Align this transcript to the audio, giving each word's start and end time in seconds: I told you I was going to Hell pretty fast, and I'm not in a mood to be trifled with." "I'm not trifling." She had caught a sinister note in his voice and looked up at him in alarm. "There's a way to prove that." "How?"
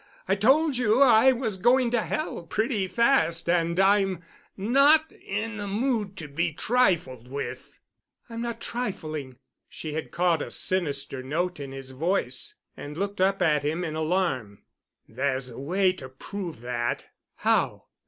I 0.27 0.33
told 0.35 0.77
you 0.77 0.99
I 1.03 1.31
was 1.31 1.57
going 1.57 1.91
to 1.91 2.01
Hell 2.01 2.47
pretty 2.47 2.87
fast, 2.87 3.47
and 3.47 3.79
I'm 3.79 4.23
not 4.57 5.11
in 5.11 5.59
a 5.59 5.67
mood 5.67 6.17
to 6.17 6.27
be 6.27 6.53
trifled 6.53 7.27
with." 7.27 7.79
"I'm 8.27 8.41
not 8.41 8.59
trifling." 8.59 9.37
She 9.69 9.93
had 9.93 10.09
caught 10.09 10.41
a 10.41 10.49
sinister 10.49 11.21
note 11.21 11.59
in 11.59 11.71
his 11.71 11.91
voice 11.91 12.55
and 12.75 12.97
looked 12.97 13.21
up 13.21 13.43
at 13.43 13.61
him 13.61 13.83
in 13.83 13.93
alarm. 13.93 14.63
"There's 15.07 15.49
a 15.49 15.59
way 15.59 15.93
to 15.93 16.09
prove 16.09 16.61
that." 16.61 17.05
"How?" 17.35 17.85